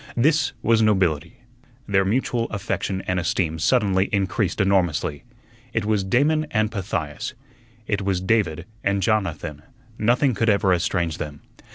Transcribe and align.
This 0.17 0.53
was 0.63 0.81
nobility. 0.81 1.41
Their 1.87 2.03
mutual 2.03 2.45
affection 2.49 3.03
and 3.05 3.19
esteem 3.19 3.59
suddenly 3.59 4.05
increased 4.11 4.59
enormously. 4.59 5.25
It 5.73 5.85
was 5.85 6.03
Damon 6.03 6.47
and 6.49 6.71
Pythias; 6.71 7.35
it 7.85 8.01
was 8.01 8.19
David 8.19 8.65
and 8.83 9.03
Jonathan; 9.03 9.61
nothing 9.99 10.33
could 10.33 10.49
ever 10.49 10.73
estrange 10.73 11.19
them. 11.19 11.41